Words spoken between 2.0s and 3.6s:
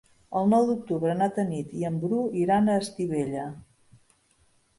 Bru iran a Estivella.